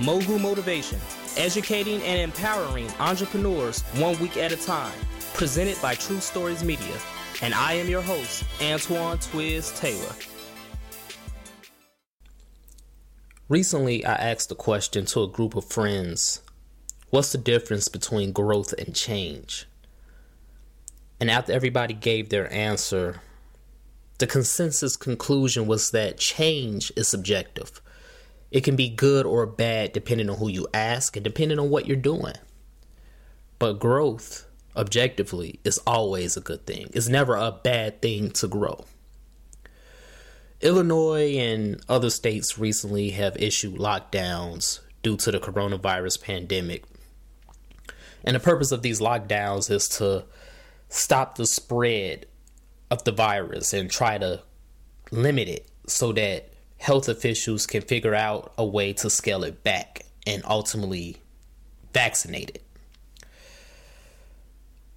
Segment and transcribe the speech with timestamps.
[0.00, 0.98] Mogul Motivation,
[1.36, 4.98] educating and empowering entrepreneurs one week at a time.
[5.34, 6.96] Presented by True Stories Media.
[7.42, 10.14] And I am your host, Antoine Twiz Taylor.
[13.50, 16.40] Recently, I asked a question to a group of friends
[17.10, 19.66] What's the difference between growth and change?
[21.20, 23.20] And after everybody gave their answer,
[24.16, 27.82] the consensus conclusion was that change is subjective.
[28.50, 31.86] It can be good or bad depending on who you ask and depending on what
[31.86, 32.34] you're doing.
[33.58, 36.90] But growth, objectively, is always a good thing.
[36.92, 38.84] It's never a bad thing to grow.
[40.60, 46.84] Illinois and other states recently have issued lockdowns due to the coronavirus pandemic.
[48.24, 50.24] And the purpose of these lockdowns is to
[50.88, 52.26] stop the spread
[52.90, 54.42] of the virus and try to
[55.10, 60.06] limit it so that health officials can figure out a way to scale it back
[60.26, 61.18] and ultimately
[61.92, 62.62] vaccinate it.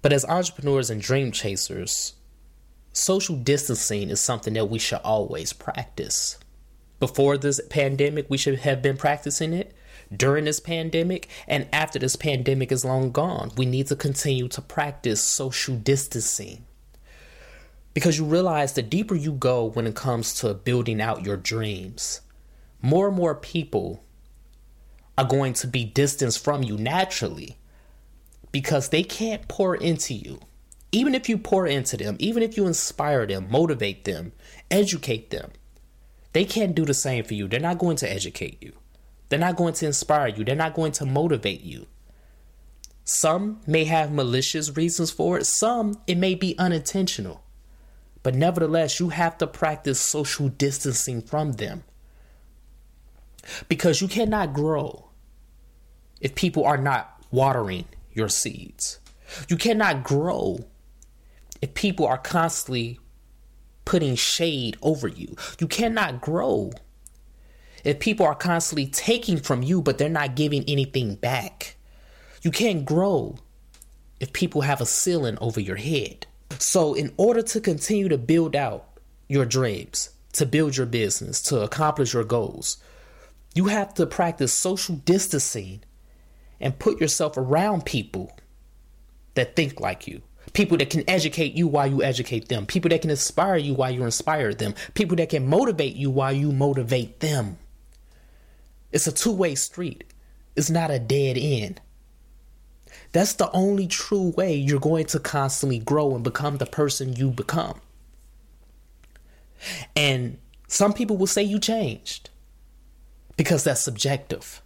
[0.00, 2.14] But as entrepreneurs and dream chasers,
[2.92, 6.38] social distancing is something that we should always practice.
[7.00, 9.74] Before this pandemic, we should have been practicing it.
[10.14, 14.62] During this pandemic and after this pandemic is long gone, we need to continue to
[14.62, 16.64] practice social distancing
[17.94, 22.20] because you realize the deeper you go when it comes to building out your dreams,
[22.82, 24.04] more and more people
[25.16, 27.56] are going to be distanced from you naturally
[28.50, 30.40] because they can't pour into you.
[30.90, 34.32] Even if you pour into them, even if you inspire them, motivate them,
[34.70, 35.50] educate them,
[36.32, 37.46] they can't do the same for you.
[37.48, 38.72] They're not going to educate you.
[39.28, 40.44] They're not going to inspire you.
[40.44, 41.86] They're not going to motivate you.
[43.04, 47.43] Some may have malicious reasons for it, some it may be unintentional.
[48.24, 51.84] But nevertheless, you have to practice social distancing from them.
[53.68, 55.10] Because you cannot grow
[56.22, 58.98] if people are not watering your seeds.
[59.48, 60.60] You cannot grow
[61.60, 62.98] if people are constantly
[63.84, 65.36] putting shade over you.
[65.60, 66.72] You cannot grow
[67.84, 71.76] if people are constantly taking from you, but they're not giving anything back.
[72.40, 73.36] You can't grow
[74.18, 76.26] if people have a ceiling over your head.
[76.58, 78.86] So, in order to continue to build out
[79.28, 82.78] your dreams, to build your business, to accomplish your goals,
[83.54, 85.82] you have to practice social distancing
[86.60, 88.36] and put yourself around people
[89.34, 90.22] that think like you.
[90.52, 92.66] People that can educate you while you educate them.
[92.66, 94.74] People that can inspire you while you inspire them.
[94.94, 97.58] People that can motivate you while you motivate them.
[98.92, 100.04] It's a two way street,
[100.54, 101.80] it's not a dead end.
[103.12, 107.30] That's the only true way you're going to constantly grow and become the person you
[107.30, 107.80] become.
[109.96, 110.38] And
[110.68, 112.30] some people will say you changed
[113.36, 114.60] because that's subjective.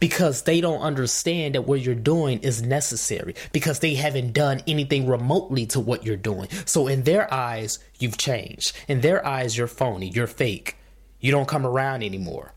[0.00, 3.36] Because they don't understand that what you're doing is necessary.
[3.52, 6.48] Because they haven't done anything remotely to what you're doing.
[6.64, 8.76] So, in their eyes, you've changed.
[8.88, 10.08] In their eyes, you're phony.
[10.08, 10.76] You're fake.
[11.20, 12.54] You don't come around anymore.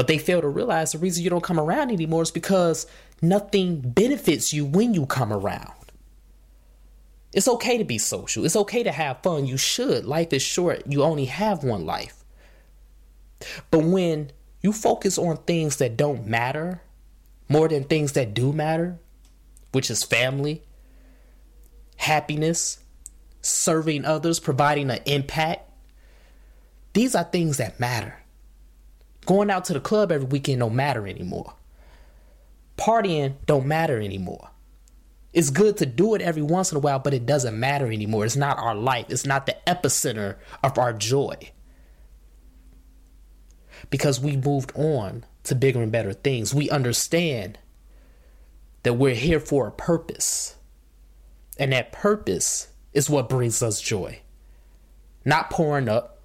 [0.00, 2.86] But they fail to realize the reason you don't come around anymore is because
[3.20, 5.74] nothing benefits you when you come around.
[7.34, 8.46] It's okay to be social.
[8.46, 9.44] It's okay to have fun.
[9.44, 10.06] You should.
[10.06, 10.84] Life is short.
[10.86, 12.24] You only have one life.
[13.70, 14.30] But when
[14.62, 16.80] you focus on things that don't matter
[17.50, 18.98] more than things that do matter,
[19.72, 20.62] which is family,
[21.96, 22.78] happiness,
[23.42, 25.70] serving others, providing an impact,
[26.94, 28.16] these are things that matter.
[29.26, 31.54] Going out to the club every weekend don't matter anymore
[32.80, 34.50] partying don't matter anymore.
[35.32, 38.24] It's good to do it every once in a while, but it doesn't matter anymore.
[38.24, 39.06] It's not our life.
[39.10, 41.36] It's not the epicenter of our joy.
[43.90, 46.52] Because we moved on to bigger and better things.
[46.52, 47.58] We understand
[48.82, 50.56] that we're here for a purpose.
[51.58, 54.20] And that purpose is what brings us joy.
[55.24, 56.22] Not pouring up,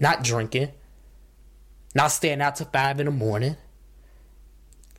[0.00, 0.70] not drinking,
[1.94, 3.56] not staying out till five in the morning,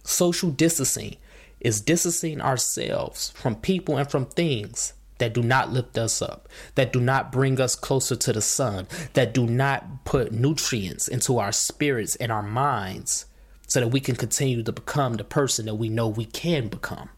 [0.10, 1.18] Social distancing
[1.60, 6.94] is distancing ourselves from people and from things that do not lift us up, that
[6.94, 11.52] do not bring us closer to the sun, that do not put nutrients into our
[11.52, 13.26] spirits and our minds
[13.68, 17.10] so that we can continue to become the person that we know we can become.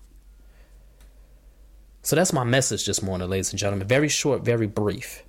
[2.01, 3.87] So that's my message this morning, ladies and gentlemen.
[3.87, 5.23] Very short, very brief.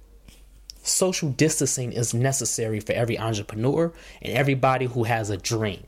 [0.82, 5.86] Social distancing is necessary for every entrepreneur and everybody who has a dream.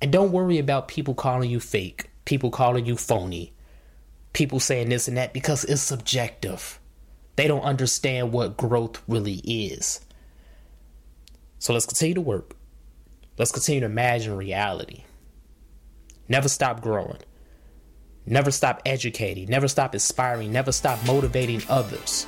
[0.00, 3.52] And don't worry about people calling you fake, people calling you phony,
[4.32, 6.78] people saying this and that because it's subjective.
[7.36, 10.00] They don't understand what growth really is.
[11.58, 12.54] So let's continue to work.
[13.38, 15.02] Let's continue to imagine reality.
[16.28, 17.18] Never stop growing.
[18.24, 19.48] Never stop educating.
[19.48, 20.52] Never stop inspiring.
[20.52, 22.26] Never stop motivating others.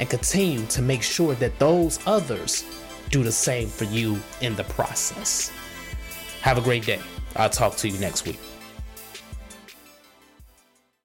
[0.00, 2.64] And continue to make sure that those others
[3.10, 5.52] do the same for you in the process.
[6.40, 7.00] Have a great day.
[7.36, 8.40] I'll talk to you next week.